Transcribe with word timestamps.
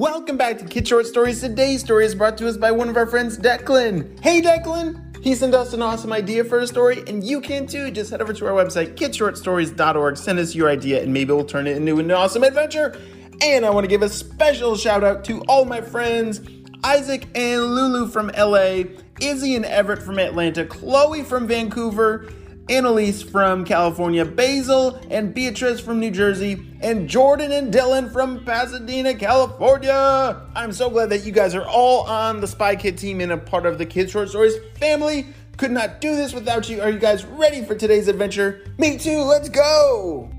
welcome 0.00 0.38
back 0.38 0.56
to 0.56 0.64
Kid 0.64 0.88
Short 0.88 1.06
Stories. 1.06 1.42
Today's 1.42 1.82
story 1.82 2.06
is 2.06 2.14
brought 2.14 2.38
to 2.38 2.48
us 2.48 2.56
by 2.56 2.70
one 2.70 2.88
of 2.88 2.96
our 2.96 3.06
friends, 3.06 3.36
Declan. 3.36 4.18
Hey, 4.20 4.40
Declan! 4.40 5.22
He 5.22 5.34
sent 5.34 5.54
us 5.54 5.74
an 5.74 5.82
awesome 5.82 6.10
idea 6.10 6.42
for 6.42 6.60
a 6.60 6.66
story, 6.66 7.02
and 7.06 7.22
you 7.22 7.42
can 7.42 7.66
too. 7.66 7.90
Just 7.90 8.10
head 8.10 8.22
over 8.22 8.32
to 8.32 8.46
our 8.46 8.52
website, 8.52 8.94
kidshortstories.org, 8.94 10.16
send 10.16 10.38
us 10.38 10.54
your 10.54 10.70
idea, 10.70 11.02
and 11.02 11.12
maybe 11.12 11.34
we'll 11.34 11.44
turn 11.44 11.66
it 11.66 11.76
into 11.76 11.98
an 11.98 12.10
awesome 12.10 12.44
adventure. 12.44 12.98
And 13.42 13.66
I 13.66 13.68
want 13.68 13.84
to 13.84 13.88
give 13.88 14.00
a 14.00 14.08
special 14.08 14.74
shout 14.74 15.04
out 15.04 15.22
to 15.26 15.42
all 15.42 15.66
my 15.66 15.82
friends 15.82 16.40
Isaac 16.82 17.26
and 17.34 17.62
Lulu 17.62 18.08
from 18.08 18.28
LA, 18.28 18.84
Izzy 19.20 19.54
and 19.54 19.66
Everett 19.66 20.02
from 20.02 20.18
Atlanta, 20.18 20.64
Chloe 20.64 21.22
from 21.22 21.46
Vancouver, 21.46 22.32
Annalise 22.70 23.20
from 23.20 23.64
California, 23.64 24.24
Basil 24.24 24.94
and 25.10 25.34
Beatrice 25.34 25.80
from 25.80 25.98
New 25.98 26.12
Jersey, 26.12 26.64
and 26.80 27.08
Jordan 27.08 27.50
and 27.50 27.74
Dylan 27.74 28.12
from 28.12 28.44
Pasadena, 28.44 29.12
California. 29.16 30.40
I'm 30.54 30.72
so 30.72 30.88
glad 30.88 31.10
that 31.10 31.26
you 31.26 31.32
guys 31.32 31.56
are 31.56 31.66
all 31.66 32.04
on 32.04 32.40
the 32.40 32.46
Spy 32.46 32.76
Kid 32.76 32.96
team 32.96 33.20
and 33.20 33.32
a 33.32 33.36
part 33.36 33.66
of 33.66 33.76
the 33.76 33.84
Kids 33.84 34.12
Short 34.12 34.28
Stories 34.28 34.54
family. 34.76 35.26
Could 35.56 35.72
not 35.72 36.00
do 36.00 36.14
this 36.14 36.32
without 36.32 36.68
you. 36.68 36.80
Are 36.80 36.90
you 36.90 37.00
guys 37.00 37.24
ready 37.24 37.64
for 37.64 37.74
today's 37.74 38.06
adventure? 38.06 38.64
Me 38.78 38.96
too, 38.96 39.18
let's 39.22 39.48
go! 39.48 40.30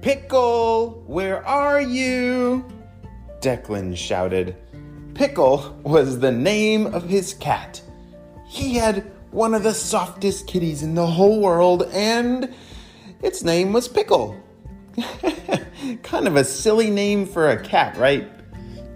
Pickle, 0.00 1.02
where 1.08 1.44
are 1.44 1.80
you? 1.80 2.64
Declan 3.40 3.96
shouted. 3.96 4.56
Pickle 5.14 5.78
was 5.82 6.18
the 6.18 6.32
name 6.32 6.86
of 6.86 7.08
his 7.08 7.34
cat. 7.34 7.82
He 8.46 8.74
had 8.74 9.10
one 9.30 9.54
of 9.54 9.62
the 9.62 9.74
softest 9.74 10.46
kitties 10.46 10.82
in 10.82 10.94
the 10.94 11.06
whole 11.06 11.40
world, 11.40 11.84
and 11.92 12.54
its 13.22 13.42
name 13.42 13.72
was 13.72 13.88
Pickle. 13.88 14.40
kind 16.02 16.26
of 16.26 16.36
a 16.36 16.44
silly 16.44 16.90
name 16.90 17.26
for 17.26 17.50
a 17.50 17.62
cat, 17.62 17.96
right? 17.96 18.28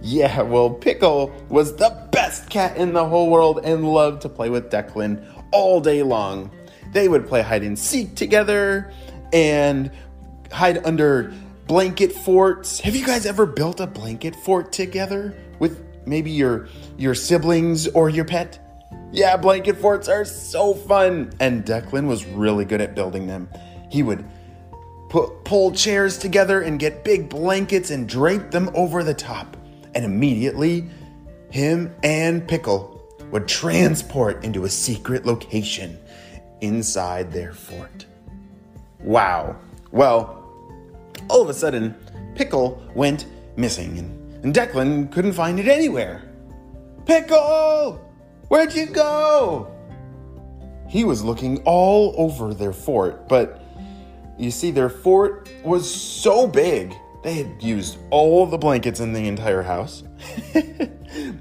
Yeah, 0.02 0.42
well, 0.42 0.70
Pickle 0.70 1.32
was 1.48 1.76
the 1.76 2.08
best 2.12 2.50
cat 2.50 2.76
in 2.76 2.92
the 2.92 3.08
whole 3.08 3.30
world 3.30 3.60
and 3.64 3.91
loved 3.91 4.22
to 4.22 4.28
play 4.28 4.50
with 4.50 4.70
Declan 4.70 5.24
all 5.50 5.80
day 5.80 6.02
long. 6.02 6.50
They 6.92 7.08
would 7.08 7.26
play 7.26 7.42
hide 7.42 7.62
and 7.62 7.78
seek 7.78 8.14
together 8.14 8.92
and 9.32 9.91
hide 10.52 10.84
under 10.86 11.32
blanket 11.66 12.12
forts. 12.12 12.80
Have 12.80 12.96
you 12.96 13.04
guys 13.04 13.26
ever 13.26 13.46
built 13.46 13.80
a 13.80 13.86
blanket 13.86 14.36
fort 14.36 14.72
together 14.72 15.34
with 15.58 15.84
maybe 16.06 16.30
your 16.30 16.68
your 16.96 17.14
siblings 17.14 17.88
or 17.88 18.08
your 18.08 18.24
pet? 18.24 18.60
Yeah, 19.12 19.36
blanket 19.36 19.76
forts 19.76 20.08
are 20.08 20.24
so 20.24 20.74
fun. 20.74 21.32
And 21.40 21.64
Declan 21.64 22.06
was 22.06 22.26
really 22.26 22.64
good 22.64 22.80
at 22.80 22.94
building 22.94 23.26
them. 23.26 23.48
He 23.90 24.02
would 24.02 24.24
put 25.08 25.44
pull 25.44 25.70
chairs 25.70 26.18
together 26.18 26.62
and 26.62 26.78
get 26.78 27.04
big 27.04 27.28
blankets 27.28 27.90
and 27.90 28.08
drape 28.08 28.50
them 28.50 28.70
over 28.74 29.04
the 29.04 29.14
top. 29.14 29.56
And 29.94 30.04
immediately, 30.04 30.90
him 31.50 31.94
and 32.02 32.46
Pickle 32.46 33.00
would 33.30 33.46
transport 33.46 34.44
into 34.44 34.64
a 34.64 34.68
secret 34.68 35.24
location 35.24 35.98
inside 36.60 37.30
their 37.30 37.52
fort. 37.52 38.06
Wow. 38.98 39.56
Well, 39.92 40.44
all 41.28 41.42
of 41.42 41.48
a 41.48 41.54
sudden, 41.54 41.94
Pickle 42.34 42.82
went 42.94 43.26
missing, 43.56 43.98
and, 43.98 44.44
and 44.44 44.54
Declan 44.54 45.10
couldn't 45.12 45.32
find 45.32 45.58
it 45.58 45.68
anywhere. 45.68 46.22
Pickle! 47.06 48.00
Where'd 48.48 48.74
you 48.74 48.86
go? 48.86 49.70
He 50.88 51.04
was 51.04 51.22
looking 51.22 51.62
all 51.64 52.14
over 52.16 52.54
their 52.54 52.72
fort, 52.72 53.28
but 53.28 53.62
you 54.38 54.50
see, 54.50 54.70
their 54.70 54.90
fort 54.90 55.48
was 55.64 55.92
so 55.92 56.47
big, 56.47 56.94
they 57.22 57.34
had 57.34 57.62
used 57.62 57.98
all 58.10 58.47
the 58.47 58.58
blankets 58.58 59.00
in 59.00 59.12
the 59.12 59.26
entire 59.26 59.62
house. 59.62 60.03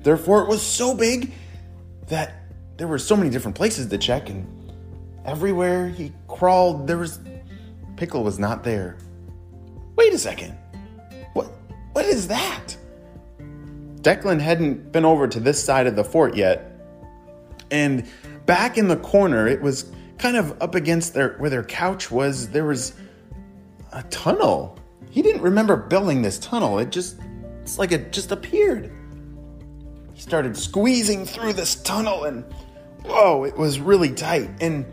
their 0.04 0.18
fort 0.18 0.48
was 0.48 0.62
so 0.62 0.94
big 0.94 1.34
that 2.08 2.34
there 2.78 2.88
were 2.88 3.00
so 3.00 3.16
many 3.16 3.30
different 3.30 3.56
places 3.56 3.88
to 3.88 3.98
check, 3.98 4.30
and 4.30 4.48
everywhere 5.26 5.90
he 5.90 6.14
crawled, 6.28 6.88
there 6.88 6.98
was. 6.98 7.20
Pickle 7.96 8.24
was 8.24 8.40
not 8.40 8.64
there. 8.64 8.98
Wait 9.96 10.14
a 10.14 10.18
second. 10.18 10.58
What 11.34 11.48
what 11.94 12.06
is 12.06 12.28
that? 12.28 12.76
Declan 14.02 14.40
hadn't 14.42 14.92
been 14.92 15.06
over 15.06 15.28
to 15.28 15.40
this 15.40 15.64
side 15.64 15.88
of 15.88 15.96
the 15.96 16.04
fort 16.04 16.36
yet. 16.36 16.70
And 17.72 18.08
back 18.46 18.78
in 18.78 18.88
the 18.88 18.98
corner, 18.98 19.48
it 19.48 19.62
was 19.62 19.92
kind 20.18 20.38
of 20.38 20.62
up 20.62 20.76
against 20.76 21.14
their 21.14 21.38
where 21.38 21.50
their 21.50 21.64
couch 21.64 22.12
was, 22.12 22.50
there 22.50 22.66
was 22.66 22.94
a 23.92 24.04
tunnel. 24.04 24.78
He 25.10 25.22
didn't 25.22 25.42
remember 25.42 25.76
building 25.78 26.22
this 26.22 26.38
tunnel. 26.40 26.80
It 26.80 26.90
just 26.92 27.20
it's 27.62 27.80
like 27.80 27.92
it 27.92 28.12
just 28.12 28.32
appeared. 28.32 28.92
He 30.14 30.22
started 30.22 30.58
squeezing 30.58 31.26
through 31.26 31.54
this 31.54 31.76
tunnel 31.76 32.26
and 32.26 32.44
whoa, 33.06 33.46
it 33.46 33.58
was 33.58 33.80
really 33.80 34.12
tight. 34.14 34.50
And 34.60 34.86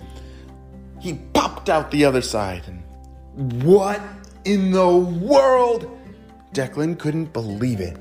he 1.01 1.15
popped 1.33 1.69
out 1.69 1.91
the 1.91 2.05
other 2.05 2.23
side 2.23 2.63
and 2.67 3.63
what 3.65 4.01
in 4.45 4.71
the 4.71 4.97
world? 4.97 5.97
Declan 6.53 6.99
couldn't 6.99 7.33
believe 7.33 7.81
it 7.81 7.97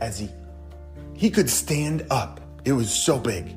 as 0.00 0.18
he 0.18 0.28
he 1.14 1.30
could 1.30 1.48
stand 1.48 2.04
up. 2.10 2.40
It 2.64 2.72
was 2.72 2.92
so 2.92 3.18
big. 3.18 3.56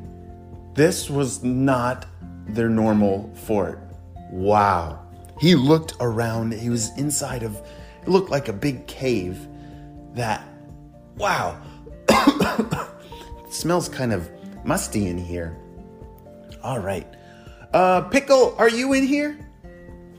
This 0.75 1.09
was 1.09 1.43
not 1.43 2.05
their 2.47 2.69
normal 2.69 3.31
fort. 3.33 3.79
Wow. 4.29 4.99
He 5.39 5.55
looked 5.55 5.95
around. 5.99 6.53
He 6.53 6.69
was 6.69 6.95
inside 6.97 7.43
of 7.43 7.55
it 8.01 8.07
looked 8.07 8.29
like 8.29 8.49
a 8.49 8.53
big 8.53 8.85
cave 8.85 9.47
that 10.13 10.43
wow. 11.17 11.59
smells 13.49 13.89
kind 13.89 14.13
of 14.13 14.29
musty 14.63 15.07
in 15.07 15.17
here. 15.17 15.57
All 16.61 16.79
right. 16.79 17.07
Uh 17.73 18.01
Pickle, 18.01 18.55
are 18.59 18.69
you 18.69 18.93
in 18.93 19.03
here? 19.03 19.39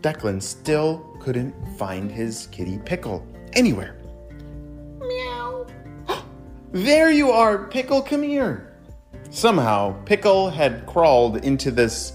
Declan 0.00 0.42
still 0.42 1.05
couldn't 1.26 1.56
find 1.76 2.08
his 2.08 2.46
kitty 2.52 2.78
Pickle 2.78 3.26
anywhere. 3.54 3.96
Meow. 5.00 5.66
there 6.70 7.10
you 7.10 7.32
are, 7.32 7.66
Pickle, 7.66 8.00
come 8.00 8.22
here. 8.22 8.72
Somehow, 9.30 10.00
Pickle 10.04 10.50
had 10.50 10.86
crawled 10.86 11.38
into 11.38 11.72
this 11.72 12.12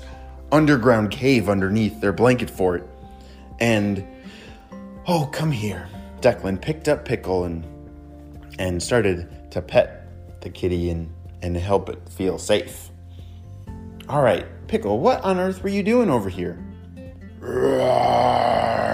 underground 0.53 1.11
cave 1.11 1.49
underneath 1.49 1.99
their 1.99 2.13
blanket 2.13 2.49
fort. 2.49 2.87
And, 3.59 4.07
oh, 5.09 5.29
come 5.33 5.51
here. 5.51 5.89
Declan 6.21 6.61
picked 6.61 6.87
up 6.87 7.03
Pickle 7.03 7.43
and, 7.43 7.65
and 8.59 8.81
started 8.81 9.51
to 9.51 9.61
pet 9.61 10.07
the 10.39 10.49
kitty 10.49 10.89
and, 10.89 11.13
and 11.41 11.57
help 11.57 11.89
it 11.89 11.99
feel 12.07 12.37
safe. 12.37 12.91
All 14.07 14.21
right, 14.21 14.45
Pickle, 14.69 14.99
what 14.99 15.19
on 15.25 15.37
earth 15.37 15.63
were 15.63 15.69
you 15.69 15.83
doing 15.83 16.09
over 16.09 16.29
here? 16.29 16.57
Roar. 17.41 18.87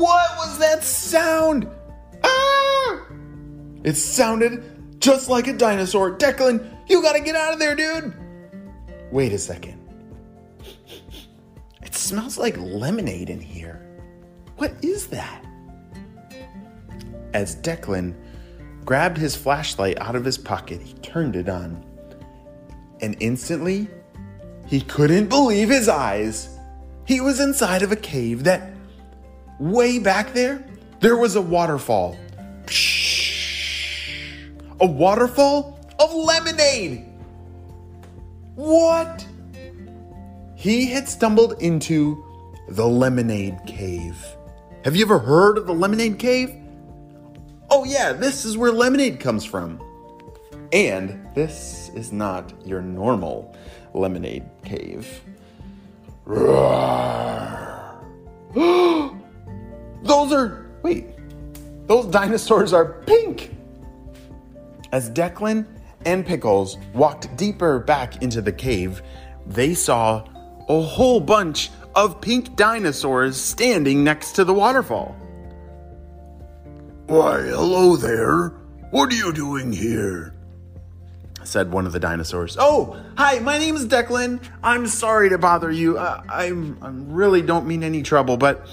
What 0.00 0.30
was 0.38 0.58
that 0.60 0.82
sound? 0.82 1.68
Ah! 2.24 3.02
It 3.84 3.96
sounded 3.96 4.98
just 4.98 5.28
like 5.28 5.46
a 5.46 5.52
dinosaur. 5.52 6.16
Declan, 6.16 6.66
you 6.88 7.02
gotta 7.02 7.20
get 7.20 7.36
out 7.36 7.52
of 7.52 7.58
there, 7.58 7.74
dude. 7.74 8.14
Wait 9.12 9.34
a 9.34 9.38
second. 9.38 9.78
It 11.82 11.94
smells 11.94 12.38
like 12.38 12.56
lemonade 12.56 13.28
in 13.28 13.40
here. 13.40 13.86
What 14.56 14.72
is 14.82 15.08
that? 15.08 15.44
As 17.34 17.56
Declan 17.56 18.14
grabbed 18.86 19.18
his 19.18 19.36
flashlight 19.36 20.00
out 20.00 20.16
of 20.16 20.24
his 20.24 20.38
pocket, 20.38 20.80
he 20.80 20.94
turned 20.94 21.36
it 21.36 21.50
on. 21.50 21.84
And 23.02 23.18
instantly, 23.20 23.86
he 24.66 24.80
couldn't 24.80 25.28
believe 25.28 25.68
his 25.68 25.90
eyes. 25.90 26.48
He 27.04 27.20
was 27.20 27.38
inside 27.38 27.82
of 27.82 27.92
a 27.92 27.96
cave 27.96 28.44
that, 28.44 28.69
way 29.60 29.98
back 29.98 30.32
there, 30.32 30.64
there 31.00 31.16
was 31.16 31.36
a 31.36 31.40
waterfall. 31.40 32.16
A 34.80 34.86
waterfall 34.86 35.78
of 36.00 36.12
lemonade. 36.12 37.06
What? 38.54 39.26
He 40.56 40.86
had 40.86 41.08
stumbled 41.08 41.62
into 41.62 42.24
the 42.68 42.86
Lemonade 42.86 43.58
Cave. 43.66 44.24
Have 44.84 44.96
you 44.96 45.04
ever 45.04 45.18
heard 45.18 45.58
of 45.58 45.66
the 45.66 45.74
Lemonade 45.74 46.18
Cave? 46.18 46.54
Oh, 47.70 47.84
yeah, 47.84 48.12
this 48.12 48.44
is 48.44 48.56
where 48.56 48.72
lemonade 48.72 49.20
comes 49.20 49.44
from. 49.44 49.80
And 50.72 51.28
this 51.34 51.90
is 51.94 52.12
not 52.12 52.52
your 52.66 52.80
normal 52.80 53.56
lemonade 53.92 54.44
cave. 54.64 55.20
those 60.02 60.32
are, 60.32 60.66
wait, 60.82 61.06
those 61.86 62.06
dinosaurs 62.06 62.72
are 62.72 63.02
pink. 63.06 63.54
As 64.92 65.10
Declan 65.10 65.66
and 66.04 66.26
Pickles 66.26 66.78
walked 66.94 67.34
deeper 67.36 67.78
back 67.78 68.22
into 68.22 68.40
the 68.40 68.52
cave, 68.52 69.02
they 69.46 69.74
saw 69.74 70.24
a 70.68 70.80
whole 70.80 71.20
bunch 71.20 71.70
of 71.94 72.20
pink 72.20 72.56
dinosaurs 72.56 73.40
standing 73.40 74.04
next 74.04 74.32
to 74.32 74.44
the 74.44 74.54
waterfall. 74.54 75.16
Why, 77.06 77.40
hello 77.42 77.96
there. 77.96 78.50
What 78.90 79.12
are 79.12 79.16
you 79.16 79.32
doing 79.32 79.72
here? 79.72 80.34
said 81.42 81.72
one 81.72 81.86
of 81.86 81.92
the 81.92 81.98
dinosaurs. 81.98 82.56
Oh, 82.58 82.96
hi, 83.16 83.38
my 83.40 83.58
name 83.58 83.74
is 83.74 83.86
Declan. 83.86 84.40
I'm 84.62 84.86
sorry 84.86 85.30
to 85.30 85.38
bother 85.38 85.70
you. 85.70 85.98
Uh, 85.98 86.22
I'm, 86.28 86.78
I 86.80 86.90
really 87.12 87.42
don't 87.42 87.66
mean 87.66 87.82
any 87.82 88.02
trouble, 88.02 88.36
but 88.36 88.66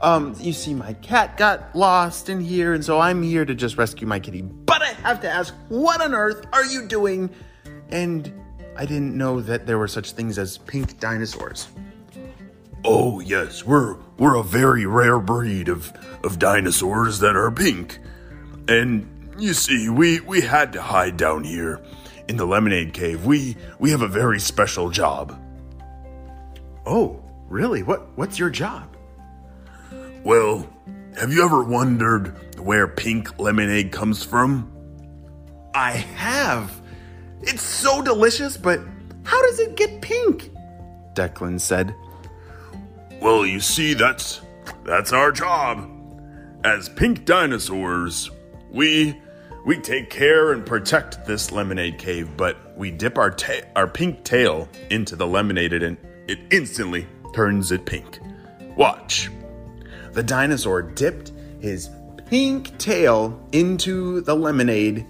um, 0.00 0.34
you 0.38 0.52
see, 0.52 0.74
my 0.74 0.92
cat 0.94 1.36
got 1.36 1.74
lost 1.74 2.28
in 2.28 2.40
here, 2.40 2.72
and 2.72 2.84
so 2.84 3.00
I'm 3.00 3.22
here 3.22 3.44
to 3.44 3.54
just 3.54 3.76
rescue 3.76 4.06
my 4.06 4.20
kitty. 4.20 4.42
But 4.42 4.82
I 4.82 4.92
have 5.02 5.20
to 5.22 5.30
ask, 5.30 5.54
what 5.68 6.00
on 6.00 6.14
earth 6.14 6.46
are 6.52 6.64
you 6.64 6.86
doing? 6.86 7.30
And 7.90 8.32
I 8.76 8.86
didn't 8.86 9.16
know 9.16 9.40
that 9.40 9.66
there 9.66 9.78
were 9.78 9.88
such 9.88 10.12
things 10.12 10.38
as 10.38 10.58
pink 10.58 11.00
dinosaurs. 11.00 11.68
Oh 12.84 13.18
yes, 13.18 13.64
we're 13.64 13.96
we're 14.18 14.36
a 14.36 14.42
very 14.42 14.86
rare 14.86 15.18
breed 15.18 15.68
of 15.68 15.92
of 16.22 16.38
dinosaurs 16.38 17.18
that 17.18 17.34
are 17.34 17.50
pink. 17.50 17.98
And 18.68 19.32
you 19.36 19.52
see, 19.52 19.88
we 19.88 20.20
we 20.20 20.40
had 20.40 20.72
to 20.74 20.82
hide 20.82 21.16
down 21.16 21.42
here 21.42 21.82
in 22.28 22.36
the 22.36 22.46
lemonade 22.46 22.92
cave. 22.92 23.26
We 23.26 23.56
we 23.80 23.90
have 23.90 24.02
a 24.02 24.08
very 24.08 24.38
special 24.38 24.90
job. 24.90 25.36
Oh, 26.86 27.20
really? 27.48 27.82
What 27.82 28.16
what's 28.16 28.38
your 28.38 28.50
job? 28.50 28.96
Well, 30.24 30.68
have 31.16 31.32
you 31.32 31.44
ever 31.44 31.62
wondered 31.62 32.58
where 32.58 32.86
pink 32.88 33.38
lemonade 33.38 33.92
comes 33.92 34.24
from? 34.24 34.70
I 35.74 35.92
have. 35.92 36.80
It's 37.42 37.62
so 37.62 38.02
delicious, 38.02 38.56
but 38.56 38.80
how 39.24 39.40
does 39.42 39.58
it 39.58 39.76
get 39.76 40.00
pink? 40.00 40.50
Declan 41.14 41.60
said. 41.60 41.94
Well, 43.20 43.46
you 43.46 43.60
see, 43.60 43.94
that's 43.94 44.40
that's 44.84 45.12
our 45.12 45.32
job. 45.32 45.88
As 46.64 46.88
pink 46.88 47.24
dinosaurs, 47.24 48.30
we 48.70 49.20
we 49.66 49.76
take 49.78 50.10
care 50.10 50.52
and 50.52 50.64
protect 50.64 51.26
this 51.26 51.52
lemonade 51.52 51.98
cave, 51.98 52.36
but 52.36 52.76
we 52.76 52.90
dip 52.90 53.18
our 53.18 53.30
ta- 53.30 53.66
our 53.76 53.86
pink 53.86 54.24
tail 54.24 54.68
into 54.90 55.16
the 55.16 55.26
lemonade 55.26 55.72
and 55.72 55.96
it 56.26 56.38
instantly 56.50 57.06
turns 57.34 57.72
it 57.72 57.84
pink. 57.86 58.18
Watch. 58.76 59.30
The 60.18 60.24
dinosaur 60.24 60.82
dipped 60.82 61.30
his 61.60 61.90
pink 62.26 62.76
tail 62.78 63.40
into 63.52 64.20
the 64.22 64.34
lemonade 64.34 65.06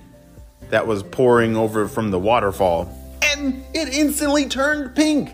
that 0.69 0.87
was 0.87 1.03
pouring 1.03 1.57
over 1.57 1.89
from 1.89 2.11
the 2.11 2.19
waterfall, 2.19 2.95
and 3.23 3.65
it 3.73 3.89
instantly 3.89 4.45
turned 4.45 4.95
pink. 4.95 5.31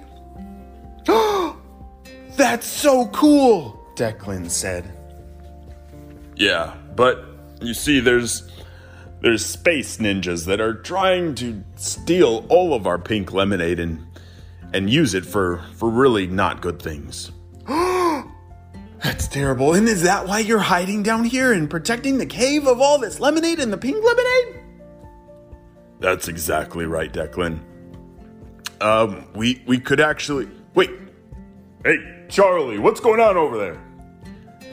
That's 2.37 2.69
so 2.69 3.09
cool, 3.09 3.85
Declan 3.97 4.49
said. 4.49 4.89
Yeah, 6.37 6.77
but 6.95 7.25
you 7.61 7.75
see, 7.75 7.99
there's 7.99 8.49
there's 9.23 9.45
space 9.45 9.97
ninjas 9.97 10.47
that 10.47 10.61
are 10.61 10.75
trying 10.75 11.35
to 11.35 11.65
steal 11.75 12.47
all 12.49 12.75
of 12.75 12.87
our 12.87 13.01
pink 13.01 13.33
lemonade 13.33 13.81
and 13.81 14.07
and 14.73 14.89
use 14.89 15.15
it 15.15 15.27
for 15.27 15.65
for 15.75 15.91
really 15.91 16.29
not 16.29 16.63
good 16.63 16.81
things. 16.81 17.33
That's 19.15 19.29
terrible. 19.29 19.75
And 19.75 19.89
is 19.89 20.03
that 20.03 20.27
why 20.27 20.41
you're 20.41 20.59
hiding 20.59 21.05
down 21.05 21.23
here 21.23 21.53
and 21.53 21.71
protecting 21.71 22.19
the 22.19 22.27
cave 22.27 22.67
of 22.67 22.81
all 22.81 22.99
this 22.99 23.21
lemonade 23.21 23.61
and 23.61 23.73
the 23.73 23.79
pink 23.79 24.05
lemonade? 24.05 24.61
That's 26.01 26.27
exactly 26.27 26.85
right, 26.85 27.13
Declan. 27.13 27.61
Um, 28.81 29.25
we 29.37 29.63
we 29.69 29.79
could 29.79 30.01
actually 30.01 30.49
wait. 30.75 30.91
Hey, 31.85 32.27
Charlie, 32.29 32.81
what's 32.81 32.99
going 32.99 33.21
on 33.21 33.37
over 33.37 33.57
there? 33.57 33.81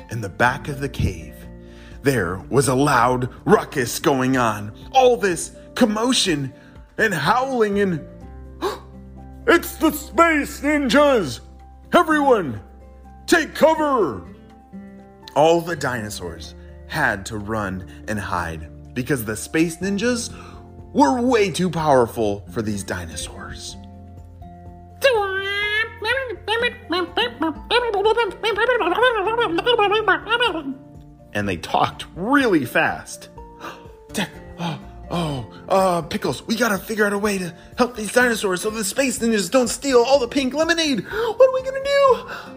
In 0.10 0.22
the 0.22 0.30
back 0.30 0.70
of 0.70 0.80
the 0.80 0.90
cave, 0.90 1.36
there 2.02 2.40
was 2.50 2.68
a 2.68 2.74
loud 2.74 3.30
ruckus 3.46 4.00
going 4.00 4.38
on. 4.38 4.76
All 4.92 5.18
this 5.18 5.56
commotion 5.76 6.52
and 6.98 7.14
howling 7.14 7.80
and 7.80 8.08
it's 9.46 9.76
the 9.76 9.92
space 9.92 10.62
ninjas! 10.62 11.42
Everyone, 11.94 12.60
take 13.28 13.54
cover! 13.54 14.31
All 15.36 15.62
the 15.62 15.75
dinosaurs 15.75 16.56
had 16.88 17.25
to 17.28 17.38
run 17.38 17.88
and 18.07 18.19
hide 18.19 18.94
because 18.94 19.24
the 19.24 19.36
space 19.36 19.78
ninjas 19.78 20.30
were 20.94 21.22
way 21.22 21.50
too 21.50 21.69
powerful 21.69 22.45
for 22.51 22.62
these 22.62 22.83
dinosaurs. 22.83 23.78
And 31.33 31.48
they 31.48 31.57
talked 31.57 32.06
really 32.16 32.66
fast. 32.66 33.30
Oh, 34.63 34.80
oh, 35.10 35.54
uh, 35.68 36.01
Pickles, 36.04 36.45
we 36.45 36.56
gotta 36.56 36.78
figure 36.78 37.06
out 37.06 37.13
a 37.13 37.18
way 37.18 37.39
to 37.39 37.54
help 37.78 37.95
these 37.95 38.13
dinosaurs 38.13 38.62
so 38.62 38.69
the 38.69 38.83
space 38.83 39.18
ninjas 39.18 39.50
don't 39.50 39.69
steal 39.69 40.00
all 40.00 40.19
the 40.19 40.28
pink 40.28 40.54
lemonade. 40.54 41.04
What 41.04 41.50
are 41.50 41.54
we 41.54 41.63
gonna 41.63 41.83
do? 41.83 42.50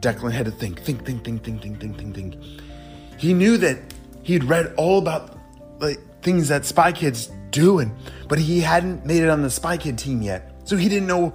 Declan 0.00 0.32
had 0.32 0.46
to 0.46 0.52
think, 0.52 0.80
think, 0.80 1.04
think, 1.04 1.24
think, 1.24 1.42
think, 1.42 1.62
think, 1.62 1.80
think, 1.80 1.96
think, 1.98 2.14
think. 2.14 2.36
He 3.18 3.34
knew 3.34 3.56
that 3.58 3.78
he'd 4.22 4.44
read 4.44 4.72
all 4.76 4.98
about 4.98 5.38
the 5.78 5.96
things 6.22 6.48
that 6.48 6.64
Spy 6.64 6.92
Kids 6.92 7.30
do, 7.50 7.78
and 7.80 7.92
but 8.28 8.38
he 8.38 8.60
hadn't 8.60 9.04
made 9.04 9.22
it 9.22 9.28
on 9.28 9.42
the 9.42 9.50
Spy 9.50 9.76
Kid 9.76 9.98
team 9.98 10.22
yet, 10.22 10.52
so 10.64 10.76
he 10.76 10.88
didn't 10.88 11.06
know. 11.08 11.34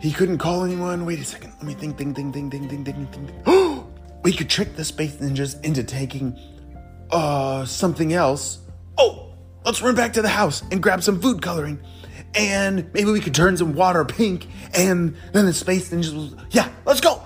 He 0.00 0.12
couldn't 0.12 0.38
call 0.38 0.64
anyone. 0.64 1.06
Wait 1.06 1.18
a 1.18 1.24
second. 1.24 1.52
Let 1.56 1.64
me 1.64 1.74
think, 1.74 1.96
think, 1.96 2.16
think, 2.16 2.32
think, 2.32 2.52
think, 2.52 2.70
think, 2.70 2.84
think, 2.84 3.12
think. 3.12 3.44
think. 3.44 3.84
we 4.22 4.32
could 4.32 4.50
trick 4.50 4.76
the 4.76 4.84
space 4.84 5.16
ninjas 5.16 5.62
into 5.64 5.82
taking 5.82 6.38
uh 7.10 7.64
something 7.64 8.12
else. 8.12 8.58
Oh, 8.98 9.34
let's 9.64 9.82
run 9.82 9.94
back 9.94 10.12
to 10.14 10.22
the 10.22 10.28
house 10.28 10.62
and 10.70 10.82
grab 10.82 11.02
some 11.02 11.20
food 11.20 11.42
coloring. 11.42 11.80
And 12.34 12.92
maybe 12.92 13.10
we 13.10 13.20
could 13.20 13.34
turn 13.34 13.56
some 13.56 13.74
water 13.74 14.04
pink 14.04 14.46
and 14.74 15.16
then 15.32 15.46
the 15.46 15.54
space 15.54 15.90
ninjas 15.90 16.38
Yeah, 16.50 16.68
let's 16.84 17.00
go. 17.00 17.22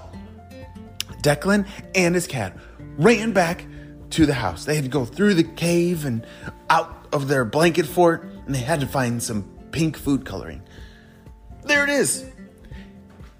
Declan 1.22 1.66
and 1.94 2.14
his 2.14 2.26
cat 2.26 2.56
ran 2.96 3.32
back 3.32 3.66
to 4.10 4.26
the 4.26 4.34
house. 4.34 4.64
They 4.64 4.74
had 4.74 4.84
to 4.84 4.90
go 4.90 5.04
through 5.04 5.34
the 5.34 5.44
cave 5.44 6.04
and 6.04 6.26
out 6.68 7.06
of 7.12 7.28
their 7.28 7.44
blanket 7.44 7.86
fort 7.86 8.24
and 8.46 8.54
they 8.54 8.60
had 8.60 8.80
to 8.80 8.86
find 8.86 9.22
some 9.22 9.42
pink 9.72 9.96
food 9.96 10.24
coloring. 10.24 10.62
There 11.64 11.84
it 11.84 11.90
is. 11.90 12.28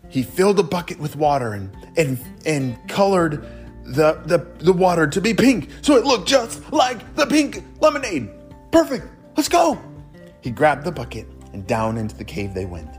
He 0.08 0.22
filled 0.22 0.58
a 0.58 0.62
bucket 0.62 0.98
with 0.98 1.16
water 1.16 1.52
and 1.52 1.74
and 1.96 2.18
and 2.44 2.88
colored 2.88 3.46
the, 3.84 4.20
the 4.24 4.38
the 4.58 4.72
water 4.72 5.06
to 5.06 5.20
be 5.20 5.34
pink 5.34 5.70
so 5.82 5.96
it 5.96 6.04
looked 6.04 6.28
just 6.28 6.72
like 6.72 7.14
the 7.16 7.26
pink 7.26 7.64
lemonade. 7.80 8.28
Perfect. 8.72 9.06
Let's 9.36 9.48
go. 9.48 9.78
He 10.40 10.50
grabbed 10.50 10.84
the 10.84 10.92
bucket 10.92 11.26
and 11.52 11.66
down 11.66 11.96
into 11.96 12.16
the 12.16 12.24
cave 12.24 12.54
they 12.54 12.66
went. 12.66 12.90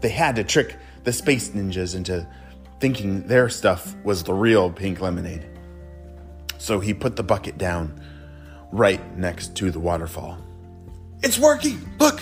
They 0.00 0.08
had 0.08 0.36
to 0.36 0.44
trick 0.44 0.76
the 1.04 1.12
space 1.12 1.50
ninjas 1.50 1.94
into 1.94 2.26
thinking 2.80 3.26
their 3.26 3.48
stuff 3.48 3.94
was 4.04 4.24
the 4.24 4.34
real 4.34 4.70
pink 4.70 5.00
lemonade. 5.00 5.46
So 6.58 6.80
he 6.80 6.92
put 6.92 7.16
the 7.16 7.22
bucket 7.22 7.58
down 7.58 8.00
right 8.72 9.00
next 9.16 9.54
to 9.56 9.70
the 9.70 9.78
waterfall. 9.78 10.38
It's 11.22 11.38
working! 11.38 11.78
Look! 11.98 12.20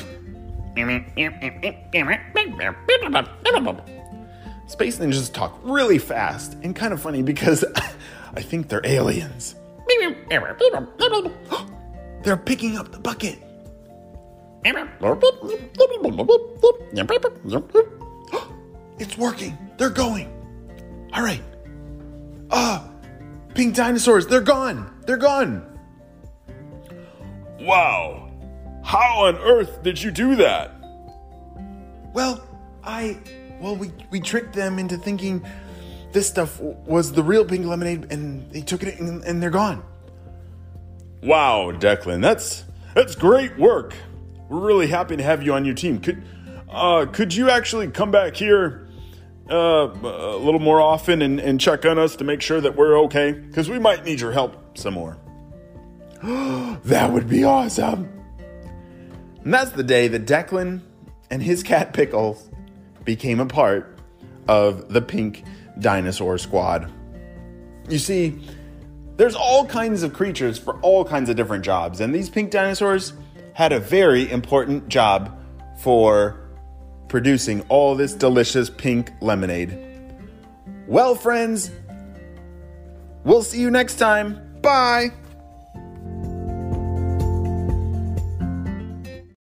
Space 4.66 4.98
ninjas 4.98 5.32
talk 5.32 5.58
really 5.62 5.98
fast 5.98 6.54
and 6.62 6.74
kind 6.74 6.92
of 6.92 7.00
funny 7.00 7.22
because 7.22 7.64
I 8.34 8.42
think 8.42 8.68
they're 8.68 8.84
aliens. 8.84 9.54
they're 12.22 12.36
picking 12.36 12.76
up 12.76 12.92
the 12.92 12.98
bucket. 12.98 13.38
It's 18.98 19.16
working. 19.16 19.56
They're 19.76 19.90
going. 19.90 20.37
All 21.18 21.24
right. 21.24 21.42
Ah, 22.52 22.84
uh, 22.84 23.52
pink 23.52 23.74
dinosaurs. 23.74 24.28
They're 24.28 24.40
gone. 24.40 24.88
They're 25.04 25.16
gone. 25.16 25.66
Wow. 27.58 28.30
How 28.84 29.24
on 29.24 29.36
earth 29.38 29.82
did 29.82 30.00
you 30.00 30.12
do 30.12 30.36
that? 30.36 30.80
Well, 32.14 32.40
I 32.84 33.18
well 33.58 33.74
we 33.74 33.90
we 34.12 34.20
tricked 34.20 34.54
them 34.54 34.78
into 34.78 34.96
thinking 34.96 35.44
this 36.12 36.28
stuff 36.28 36.60
was 36.60 37.10
the 37.10 37.24
real 37.24 37.44
pink 37.44 37.66
lemonade 37.66 38.12
and 38.12 38.48
they 38.52 38.60
took 38.60 38.84
it 38.84 39.00
and, 39.00 39.24
and 39.24 39.42
they're 39.42 39.50
gone. 39.50 39.82
Wow, 41.20 41.72
Declan, 41.72 42.22
that's 42.22 42.64
that's 42.94 43.16
great 43.16 43.58
work. 43.58 43.92
We're 44.48 44.64
really 44.64 44.86
happy 44.86 45.16
to 45.16 45.22
have 45.24 45.42
you 45.42 45.52
on 45.54 45.64
your 45.64 45.74
team. 45.74 45.98
Could 45.98 46.22
uh, 46.70 47.06
could 47.06 47.34
you 47.34 47.50
actually 47.50 47.88
come 47.88 48.12
back 48.12 48.36
here 48.36 48.87
uh, 49.50 49.54
a 49.54 50.38
little 50.38 50.60
more 50.60 50.80
often 50.80 51.22
and, 51.22 51.40
and 51.40 51.60
check 51.60 51.84
on 51.84 51.98
us 51.98 52.16
to 52.16 52.24
make 52.24 52.42
sure 52.42 52.60
that 52.60 52.76
we're 52.76 52.98
okay? 53.04 53.32
Because 53.32 53.68
we 53.68 53.78
might 53.78 54.04
need 54.04 54.20
your 54.20 54.32
help 54.32 54.78
some 54.78 54.94
more. 54.94 55.16
that 56.22 57.12
would 57.12 57.28
be 57.28 57.44
awesome. 57.44 58.12
And 59.44 59.54
that's 59.54 59.70
the 59.70 59.82
day 59.82 60.08
that 60.08 60.26
Declan 60.26 60.80
and 61.30 61.42
his 61.42 61.62
cat 61.62 61.92
Pickles 61.92 62.50
became 63.04 63.40
a 63.40 63.46
part 63.46 63.98
of 64.48 64.92
the 64.92 65.00
Pink 65.00 65.44
Dinosaur 65.78 66.38
Squad. 66.38 66.90
You 67.88 67.98
see, 67.98 68.40
there's 69.16 69.34
all 69.34 69.66
kinds 69.66 70.02
of 70.02 70.12
creatures 70.12 70.58
for 70.58 70.78
all 70.80 71.04
kinds 71.04 71.28
of 71.30 71.36
different 71.36 71.64
jobs, 71.64 72.00
and 72.00 72.14
these 72.14 72.28
pink 72.28 72.50
dinosaurs 72.50 73.12
had 73.52 73.72
a 73.72 73.80
very 73.80 74.30
important 74.30 74.88
job 74.88 75.36
for 75.80 76.47
producing 77.08 77.64
all 77.68 77.94
this 77.94 78.14
delicious 78.14 78.70
pink 78.70 79.12
lemonade. 79.20 79.78
Well, 80.86 81.14
friends, 81.14 81.70
we'll 83.24 83.42
see 83.42 83.60
you 83.60 83.70
next 83.70 83.96
time. 83.96 84.60
Bye. 84.62 85.12